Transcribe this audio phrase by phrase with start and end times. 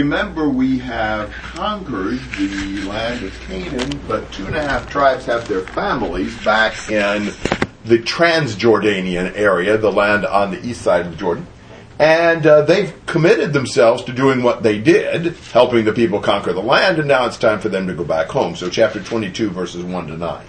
[0.00, 5.46] Remember, we have conquered the land of Canaan, but two and a half tribes have
[5.46, 7.26] their families back in
[7.84, 11.46] the Transjordanian area, the land on the east side of Jordan.
[12.00, 16.60] And uh, they've committed themselves to doing what they did, helping the people conquer the
[16.60, 18.56] land, and now it's time for them to go back home.
[18.56, 20.46] So, chapter 22, verses 1 to 9.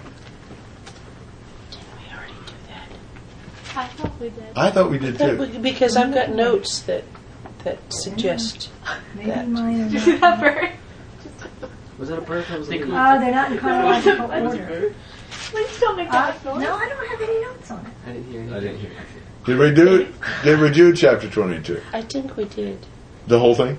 [1.70, 3.76] We already do that.
[3.76, 4.44] I thought we did.
[4.56, 5.60] I thought we did too.
[5.60, 7.04] Because I've got notes that
[7.66, 8.70] that suggest
[9.16, 9.48] Maybe that.
[9.48, 10.40] mine are Did you see not.
[10.40, 10.70] that bird?
[11.98, 12.44] Was that a bird?
[12.46, 14.94] That was like Oh, they're not in chronological That's a order.
[15.30, 16.62] Please don't make Uh, that noise.
[16.62, 17.92] no, I don't have any notes on it.
[18.06, 18.56] I didn't hear anything.
[18.56, 18.90] I didn't hear
[19.46, 20.12] Did we do
[20.44, 21.82] Did we do chapter 22?
[21.92, 22.78] I think we did.
[23.26, 23.78] The whole thing?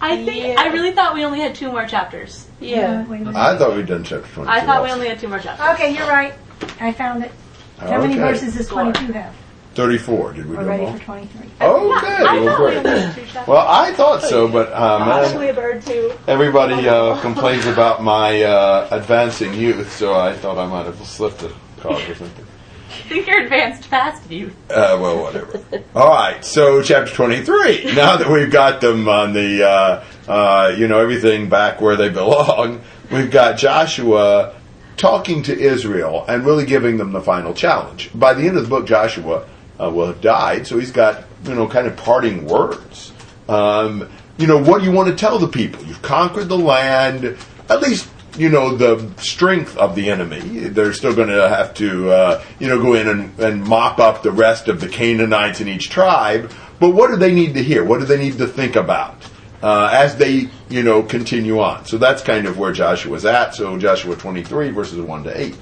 [0.00, 0.54] I think Yeah.
[0.58, 2.46] I really thought we only had two more chapters.
[2.60, 3.04] Yeah.
[3.06, 3.36] Wait a minute.
[3.36, 4.50] I thought we'd done chapter 22.
[4.50, 4.94] I thought we also.
[4.94, 5.66] only had two more chapters.
[5.74, 6.32] Okay, you're right.
[6.80, 7.32] I found it.
[7.78, 8.22] How many Okay.
[8.32, 9.34] verses does 22 have?
[9.74, 10.32] 34.
[10.34, 11.18] Did we We're do ready them for all?
[11.18, 11.50] 23.
[11.60, 12.22] Oh, Yeah, okay.
[12.22, 12.76] Well, thought we great.
[12.78, 13.46] only had two chapters.
[13.48, 16.12] Well, I thought so, but um, Actually, a bird too.
[16.26, 21.42] everybody uh, complains about my uh, advancing youth, so I thought I might have slipped
[21.42, 22.46] a card or something.
[22.88, 24.48] I think you're advanced past you.
[24.70, 25.60] Uh, well, whatever.
[25.94, 27.84] All right, so chapter 23.
[27.94, 32.08] Now that we've got them on the, uh, uh, you know, everything back where they
[32.08, 34.54] belong, we've got Joshua
[34.96, 38.10] talking to Israel and really giving them the final challenge.
[38.14, 39.44] By the end of the book, Joshua
[39.80, 43.12] uh, will have died, so he's got, you know, kind of parting words.
[43.48, 44.08] Um,
[44.38, 45.84] you know, what do you want to tell the people?
[45.84, 47.36] You've conquered the land,
[47.68, 50.40] at least you know the strength of the enemy.
[50.40, 54.22] They're still going to have to, uh, you know, go in and, and mop up
[54.22, 56.50] the rest of the Canaanites in each tribe.
[56.80, 57.84] But what do they need to hear?
[57.84, 59.16] What do they need to think about
[59.62, 61.84] uh, as they, you know, continue on?
[61.86, 63.54] So that's kind of where Joshua's at.
[63.54, 65.54] So Joshua 23 verses 1 to 8.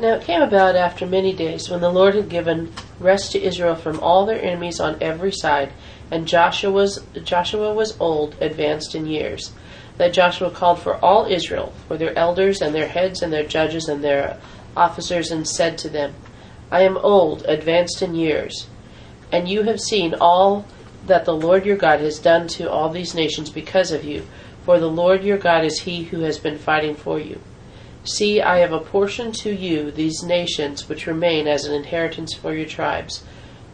[0.00, 3.74] Now it came about after many days when the Lord had given rest to Israel
[3.74, 5.72] from all their enemies on every side,
[6.08, 9.52] and Joshua was, Joshua was old, advanced in years,
[9.96, 13.88] that Joshua called for all Israel, for their elders and their heads and their judges
[13.88, 14.38] and their
[14.76, 16.14] officers, and said to them,
[16.70, 18.68] I am old, advanced in years,
[19.32, 20.64] and you have seen all
[21.06, 24.24] that the Lord your God has done to all these nations because of you,
[24.64, 27.40] for the Lord your God is he who has been fighting for you.
[28.08, 32.64] See, I have apportioned to you these nations which remain as an inheritance for your
[32.64, 33.22] tribes,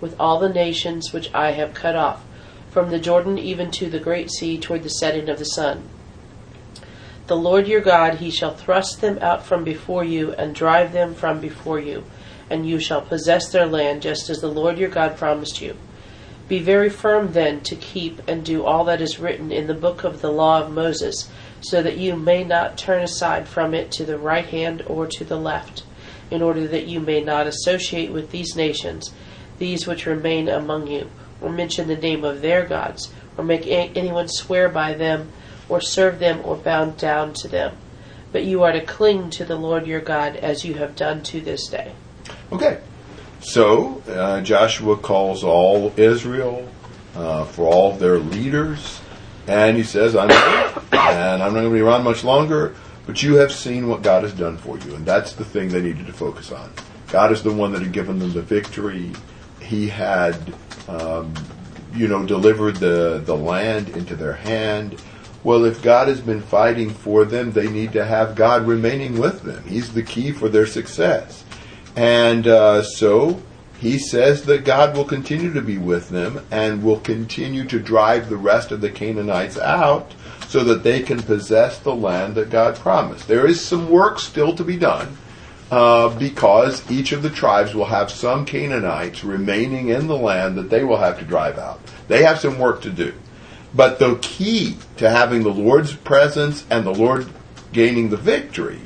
[0.01, 2.25] with all the nations which I have cut off,
[2.69, 5.89] from the Jordan even to the great sea toward the setting of the sun.
[7.29, 11.15] The Lord your God, he shall thrust them out from before you, and drive them
[11.15, 12.03] from before you,
[12.51, 15.77] and you shall possess their land, just as the Lord your God promised you.
[16.49, 20.03] Be very firm then to keep and do all that is written in the book
[20.03, 21.31] of the law of Moses,
[21.65, 25.25] so that you may not turn aside from it to the right hand or to
[25.25, 25.83] the left,
[26.31, 29.13] in order that you may not associate with these nations,
[29.59, 31.11] these which remain among you,
[31.41, 35.31] or mention the name of their gods, or make anyone swear by them,
[35.69, 37.77] or serve them, or bow down to them.
[38.33, 41.41] But you are to cling to the Lord your God as you have done to
[41.41, 41.93] this day.
[42.53, 42.81] Okay.
[43.41, 46.69] So uh, Joshua calls all Israel
[47.15, 49.01] uh, for all their leaders,
[49.47, 52.75] and he says, "I'm and I'm not going to be around much longer,
[53.07, 55.83] but you have seen what God has done for you, and that's the thing they
[55.83, 56.73] needed to focus on.
[57.09, 59.13] God is the one that had given them the victory.
[59.61, 60.55] He had,
[60.89, 61.35] um,
[61.95, 65.01] you know, delivered the the land into their hand."
[65.45, 69.43] Well, if God has been fighting for them, they need to have God remaining with
[69.43, 69.63] them.
[69.69, 71.45] He's the key for their success.
[71.97, 73.43] And uh, so
[73.81, 78.29] he says that God will continue to be with them and will continue to drive
[78.29, 80.15] the rest of the Canaanites out
[80.49, 83.27] so that they can possess the land that God promised.
[83.29, 85.17] There is some work still to be done
[85.71, 90.71] uh, because each of the tribes will have some Canaanites remaining in the land that
[90.71, 91.81] they will have to drive out.
[92.09, 93.15] They have some work to do.
[93.75, 97.27] But the key to having the Lord's presence and the Lord
[97.73, 98.81] gaining the victory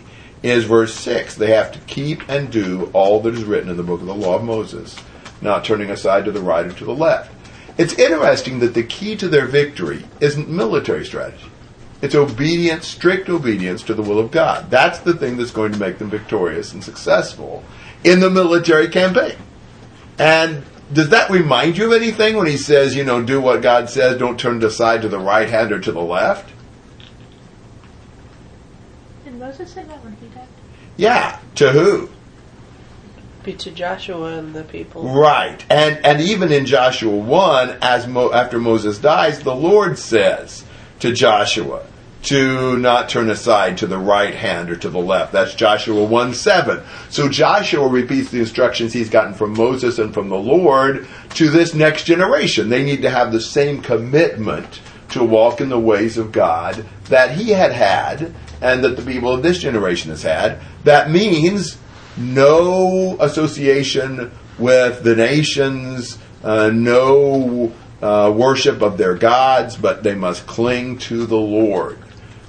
[0.49, 1.37] is verse 6.
[1.37, 4.15] They have to keep and do all that is written in the book of the
[4.15, 4.97] law of Moses,
[5.41, 7.33] not turning aside to the right or to the left.
[7.79, 11.47] It's interesting that the key to their victory isn't military strategy.
[12.01, 14.71] It's obedience, strict obedience to the will of God.
[14.71, 17.65] That's the thing that's going to make them victorious and successful
[18.05, 19.37] in the military campaign.
[20.19, 23.91] And does that remind you of anything when he says, you know, do what God
[23.91, 26.53] says, don't turn aside to the right hand or to the left?
[29.25, 30.18] Did Moses say that died?
[30.99, 31.39] Yeah.
[31.55, 32.11] To who?
[33.45, 35.05] Be to Joshua and the people.
[35.05, 35.65] Right.
[35.71, 40.65] And and even in Joshua 1, as Mo, after Moses dies, the Lord says
[41.01, 41.87] to Joshua,
[42.25, 45.33] to not turn aside to the right hand or to the left.
[45.33, 46.83] That's Joshua 1 7.
[47.11, 51.75] So Joshua repeats the instructions he's gotten from Moses and from the Lord to this
[51.75, 52.69] next generation.
[52.69, 54.81] They need to have the same commitment
[55.11, 59.33] to walk in the ways of God that he had had and that the people
[59.33, 60.61] of this generation has had.
[60.85, 61.79] That means
[62.17, 67.73] no association with the nations, uh, no
[68.03, 71.99] uh, worship of their gods, but they must cling to the Lord.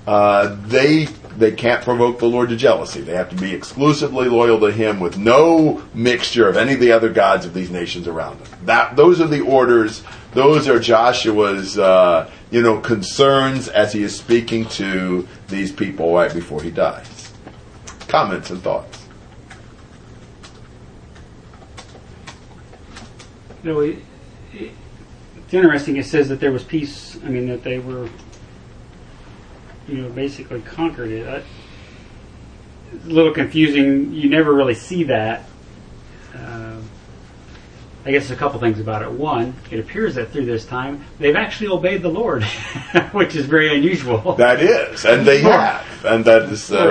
[0.07, 1.07] Uh, they
[1.39, 3.01] they can't provoke the Lord to jealousy.
[3.01, 6.91] They have to be exclusively loyal to Him with no mixture of any of the
[6.91, 8.59] other gods of these nations around them.
[8.65, 10.03] That those are the orders.
[10.33, 16.33] Those are Joshua's uh, you know concerns as he is speaking to these people right
[16.33, 17.31] before he dies.
[18.07, 19.06] Comments and thoughts.
[23.63, 23.97] You know, it,
[24.53, 24.71] it-
[25.38, 25.97] it's interesting.
[25.97, 27.18] It says that there was peace.
[27.25, 28.07] I mean, that they were,
[29.89, 31.27] you know, basically conquered it.
[31.27, 31.44] I,
[32.91, 34.13] it's a little confusing.
[34.13, 35.45] You never really see that.
[36.36, 36.77] Uh,
[38.06, 39.12] I guess a couple things about it.
[39.12, 42.44] One, it appears that through this time they've actually obeyed the Lord,
[43.12, 44.36] which is very unusual.
[44.36, 46.88] That is, and they have, and that is uh,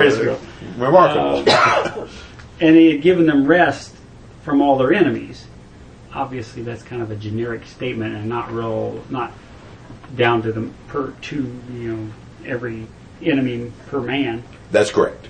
[0.77, 2.07] remarkable.
[2.61, 3.95] and he had given them rest
[4.43, 5.45] from all their enemies.
[6.13, 9.31] Obviously, that's kind of a generic statement and not real, not
[10.15, 11.35] down to the per to
[11.73, 12.11] you know
[12.45, 12.87] every
[13.21, 14.43] enemy per man.
[14.71, 15.27] That's correct.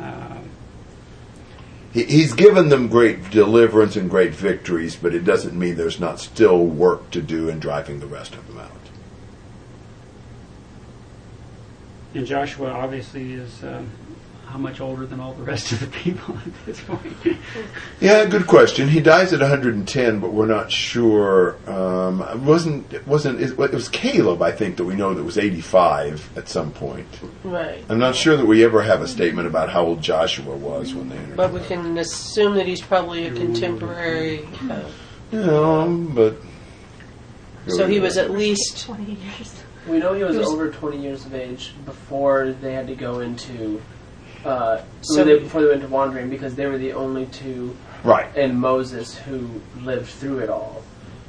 [0.00, 0.50] Um,
[1.92, 6.20] He, he's given them great deliverance and great victories, but it doesn't mean there's not
[6.20, 8.70] still work to do in driving the rest of them out.
[12.14, 13.90] and Joshua obviously is um,
[14.48, 17.14] how much older than all the rest of the people at this point.
[18.00, 18.88] Yeah, good question.
[18.88, 21.56] He dies at 110, but we're not sure.
[21.70, 24.40] Um, it wasn't it wasn't it was Caleb?
[24.40, 27.06] I think that we know that was 85 at some point.
[27.44, 27.84] Right.
[27.90, 31.10] I'm not sure that we ever have a statement about how old Joshua was when
[31.10, 31.18] they.
[31.36, 34.46] But we can assume that he's probably a contemporary.
[34.70, 34.88] Uh,
[35.30, 36.36] you know, but
[37.66, 38.86] so he was at least.
[38.86, 39.62] 20 years.
[39.86, 42.94] We know he was, He was- over 20 years of age before they had to
[42.94, 43.82] go into.
[44.44, 47.76] Uh, So so they, before they went to wandering, because they were the only two,
[48.04, 48.34] right.
[48.36, 49.48] and Moses who
[49.80, 50.82] lived through it all.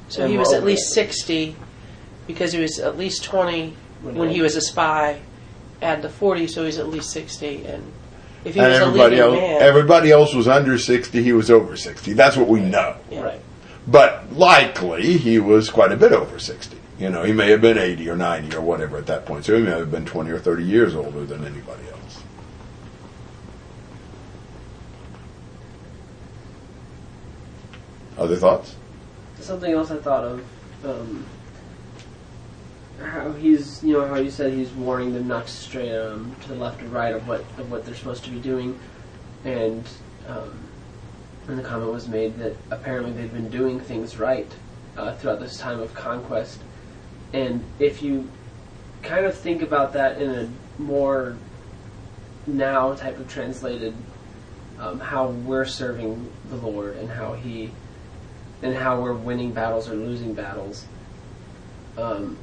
[0.10, 1.56] So And he was at least 60
[2.28, 5.22] because he was at least 20 when he was a spy.
[5.82, 7.66] Add the 40, so he's at least 60.
[7.66, 7.92] And
[8.44, 11.24] if he and was a everybody leading else, man, everybody else was under 60.
[11.24, 12.14] He was over 60.
[12.14, 12.98] That's what we know.
[13.10, 13.22] yeah.
[13.22, 13.42] Right.
[13.88, 16.78] But likely he was quite a bit over 60.
[17.00, 19.46] You know, he may have been 80 or 90 or whatever at that point.
[19.46, 22.24] So he may have been 20 or 30 years older than anybody else.
[28.20, 28.76] Other thoughts?
[29.40, 30.46] Something else I thought of,
[30.84, 31.26] um,
[33.02, 36.50] how he's, you know, how you said he's warning them not to stray um, to
[36.50, 38.78] the left or right of what of what they're supposed to be doing,
[39.46, 39.88] and
[40.28, 40.52] um,
[41.48, 44.52] and the comment was made that apparently they've been doing things right
[44.98, 46.60] uh, throughout this time of conquest,
[47.32, 48.30] and if you
[49.02, 50.50] kind of think about that in a
[50.82, 51.38] more
[52.46, 53.94] now type of translated,
[54.78, 57.72] um, how we're serving the Lord and how He
[58.62, 60.86] and how we're winning battles or losing battles.
[61.98, 62.38] Um,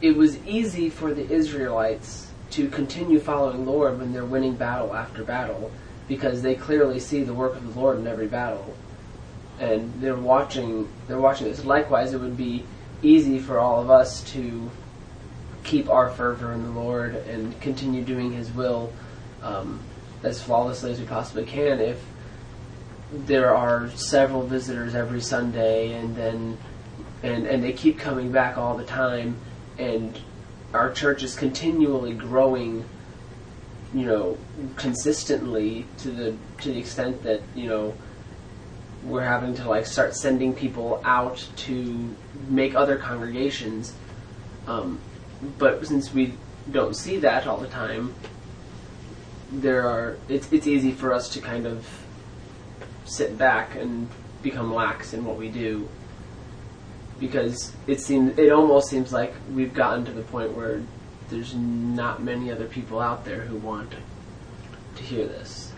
[0.00, 4.94] it was easy for the Israelites to continue following the Lord when they're winning battle
[4.94, 5.70] after battle
[6.08, 8.76] because they clearly see the work of the Lord in every battle,
[9.58, 10.88] and they're watching.
[11.08, 11.64] They're watching this.
[11.64, 12.64] Likewise, it would be
[13.02, 14.70] easy for all of us to
[15.64, 18.92] keep our fervor in the Lord and continue doing His will
[19.42, 19.80] um,
[20.22, 22.00] as flawlessly as we possibly can if
[23.12, 26.58] there are several visitors every Sunday, and then
[27.22, 29.36] and and they keep coming back all the time,
[29.78, 30.18] and
[30.72, 32.84] our church is continually growing.
[33.94, 34.38] You know,
[34.76, 37.94] consistently to the to the extent that you know
[39.04, 42.14] we're having to like start sending people out to
[42.48, 43.94] make other congregations.
[44.66, 44.98] Um,
[45.58, 46.34] but since we
[46.70, 48.14] don't see that all the time,
[49.52, 51.86] there are it's it's easy for us to kind of
[53.06, 54.08] sit back and
[54.42, 55.88] become lax in what we do
[57.18, 60.82] because it seems it almost seems like we've gotten to the point where
[61.30, 63.94] there's not many other people out there who want
[64.96, 65.72] to hear this.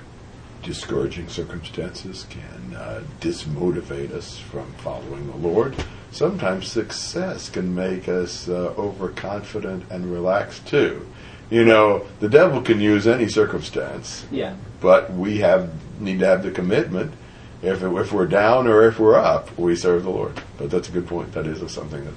[0.62, 5.76] Discouraging circumstances can uh, dismotivate us from following the Lord.
[6.11, 11.06] Sometimes success can make us uh, overconfident and relaxed too.
[11.50, 14.56] You know, the devil can use any circumstance, Yeah.
[14.80, 15.70] but we have
[16.00, 17.12] need to have the commitment.
[17.62, 20.40] If if we're down or if we're up, we serve the Lord.
[20.58, 21.32] But that's a good point.
[21.32, 22.14] That is something that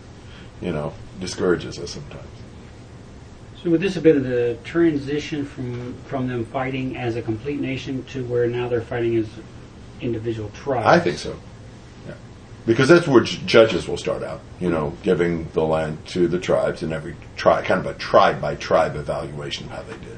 [0.62, 2.28] you know discourages us sometimes.
[3.64, 8.04] So would this have been the transition from from them fighting as a complete nation
[8.06, 9.28] to where now they're fighting as
[10.02, 10.88] individual tribes?
[10.88, 11.36] I think so.
[12.08, 12.16] Yeah.
[12.66, 16.40] Because that's where j- judges will start out, you know, giving the land to the
[16.40, 20.18] tribes and every tribe, kind of a tribe by tribe evaluation of how they did.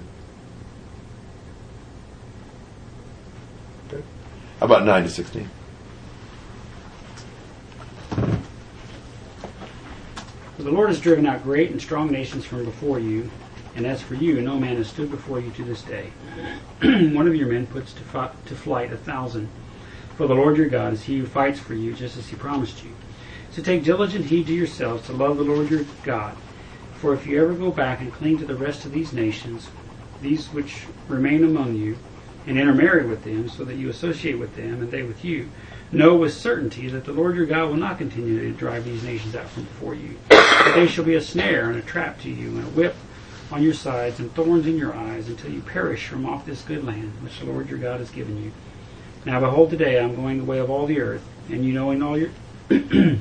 [3.87, 4.03] Okay.
[4.03, 5.49] How about 9 to 16?
[10.55, 13.29] For the Lord has driven out great and strong nations from before you,
[13.75, 16.11] and as for you, no man has stood before you to this day.
[16.81, 19.49] One of your men puts to, fi- to flight a thousand.
[20.15, 22.85] For the Lord your God is he who fights for you, just as he promised
[22.85, 22.91] you.
[23.51, 26.37] So take diligent heed to yourselves to love the Lord your God.
[26.95, 29.69] For if you ever go back and cling to the rest of these nations,
[30.21, 31.97] these which remain among you,
[32.45, 35.49] and intermarry with them, so that you associate with them and they with you,
[35.91, 39.35] know with certainty that the Lord your God will not continue to drive these nations
[39.35, 40.17] out from before you.
[40.29, 42.95] But they shall be a snare and a trap to you, and a whip
[43.51, 46.83] on your sides, and thorns in your eyes, until you perish from off this good
[46.83, 48.51] land which the Lord your God has given you.
[49.25, 51.91] Now behold, today I am going the way of all the earth, and you know
[51.91, 52.31] in all your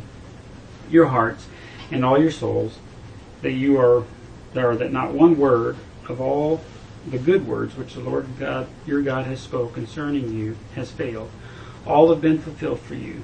[0.91, 1.47] your hearts
[1.91, 2.79] and all your souls
[3.43, 4.05] that you are
[4.55, 5.77] there that not one word
[6.09, 6.63] of all
[7.07, 11.31] the good words which the Lord God your God has spoke concerning you has failed.
[11.87, 13.23] All have been fulfilled for you.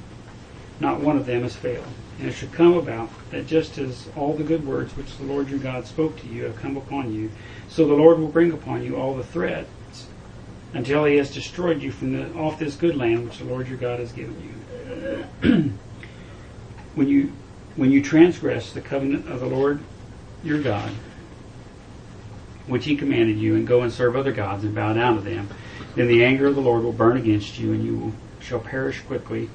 [0.80, 1.86] Not one of them has failed.
[2.18, 5.48] And it should come about that just as all the good words which the Lord
[5.48, 7.30] your God spoke to you have come upon you,
[7.68, 10.06] so the Lord will bring upon you all the threats
[10.72, 13.78] until he has destroyed you from the, off this good land which the Lord your
[13.78, 14.54] God has given you.
[16.94, 17.32] when you
[17.76, 19.80] when you transgress the covenant of the Lord
[20.42, 20.90] your God,
[22.68, 25.48] which he commanded you, and go and serve other gods and bow down to them,
[25.94, 29.00] then the anger of the Lord will burn against you, and you will, shall perish
[29.02, 29.50] quickly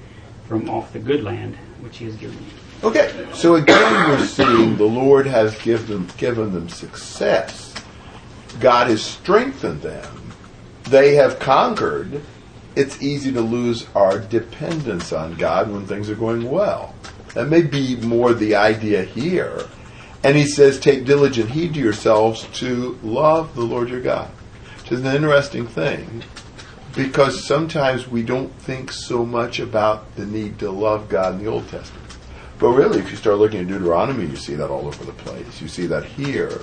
[0.47, 2.87] from off the good land which he has given you.
[2.87, 7.73] Okay, so again, we're seeing the Lord has given given them success.
[8.59, 10.33] God has strengthened them.
[10.83, 12.21] They have conquered.
[12.75, 16.93] It's easy to lose our dependence on God when things are going well.
[17.35, 19.65] That may be more the idea here.
[20.23, 24.29] And he says, take diligent heed to yourselves to love the Lord your God.
[24.79, 26.23] Which is an interesting thing
[26.95, 31.51] because sometimes we don't think so much about the need to love God in the
[31.51, 32.03] Old Testament.
[32.59, 35.61] But really, if you start looking at Deuteronomy, you see that all over the place.
[35.61, 36.61] You see that here.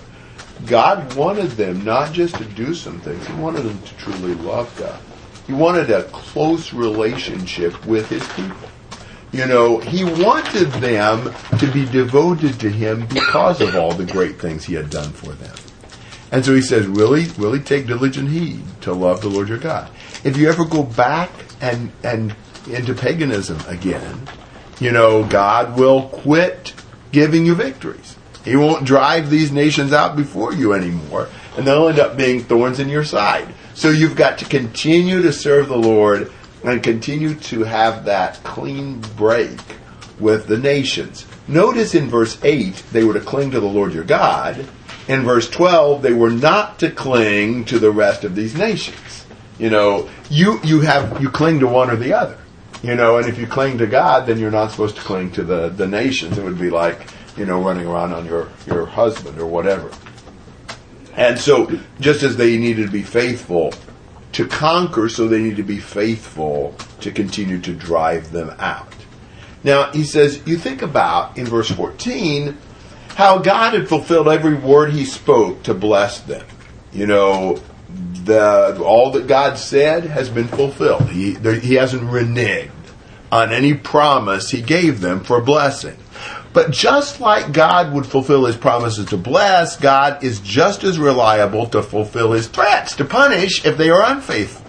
[0.67, 4.75] God wanted them not just to do some things, He wanted them to truly love
[4.79, 5.00] God.
[5.47, 8.70] He wanted a close relationship with His people.
[9.33, 14.41] You know, He wanted them to be devoted to Him because of all the great
[14.41, 15.57] things He had done for them.
[16.33, 19.91] And so He says, really, really take diligent heed to love the Lord your God.
[20.25, 22.35] If you ever go back and, and
[22.69, 24.29] into paganism again,
[24.81, 26.75] you know, God will quit
[27.13, 28.17] giving you victories.
[28.45, 32.81] He won't drive these nations out before you anymore, and they'll end up being thorns
[32.81, 33.53] in your side.
[33.75, 36.33] So you've got to continue to serve the Lord
[36.64, 39.59] and continue to have that clean break
[40.19, 41.26] with the nations.
[41.49, 44.67] Notice in verse 8, they were to cling to the Lord your God.
[45.09, 49.26] In verse 12, they were not to cling to the rest of these nations.
[49.59, 52.38] You know, you, you have, you cling to one or the other.
[52.83, 55.43] You know, and if you cling to God, then you're not supposed to cling to
[55.43, 56.38] the, the nations.
[56.38, 59.90] It would be like, you know, running around on your, your husband or whatever.
[61.14, 63.73] And so, just as they needed to be faithful
[64.33, 68.95] to conquer, so they need to be faithful to continue to drive them out.
[69.63, 72.57] Now, he says, you think about in verse 14
[73.17, 76.47] how God had fulfilled every word he spoke to bless them.
[76.93, 77.61] You know,
[78.25, 81.11] the, all that God said has been fulfilled.
[81.11, 82.71] He, there, he hasn't reneged
[83.31, 85.97] on any promise he gave them for blessing.
[86.52, 91.66] But just like God would fulfill his promises to bless, God is just as reliable
[91.69, 94.66] to fulfill his threats to punish if they are unfaithful.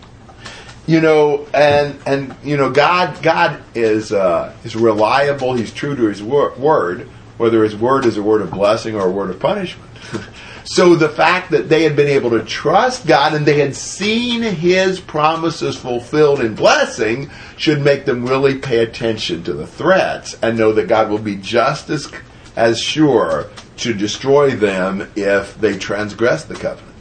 [0.85, 5.53] You know, and and you know, God God is uh, is reliable.
[5.53, 7.07] He's true to his wor- word,
[7.37, 9.89] whether his word is a word of blessing or a word of punishment.
[10.63, 14.41] so the fact that they had been able to trust God and they had seen
[14.41, 20.57] his promises fulfilled in blessing should make them really pay attention to the threats and
[20.57, 22.11] know that God will be just as
[22.55, 26.95] as sure to destroy them if they transgress the covenant.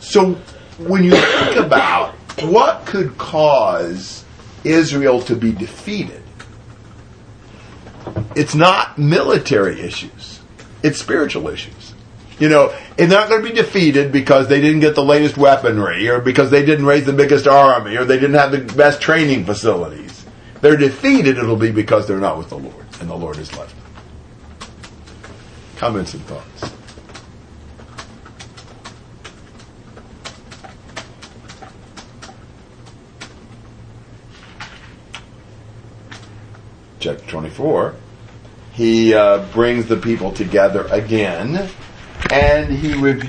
[0.00, 0.34] So
[0.78, 4.24] when you think about what could cause
[4.64, 6.22] Israel to be defeated,
[8.34, 10.37] it's not military issues,
[10.82, 11.94] it's spiritual issues.
[12.38, 16.08] You know, it's not going to be defeated because they didn't get the latest weaponry
[16.08, 19.44] or because they didn't raise the biggest army or they didn't have the best training
[19.44, 20.24] facilities.
[20.60, 23.74] They're defeated, it'll be because they're not with the Lord and the Lord has left
[23.74, 23.84] them.
[25.76, 26.72] Comments and thoughts.
[37.00, 37.94] Chapter 24
[38.78, 41.68] he uh, brings the people together again
[42.30, 43.28] and he reviews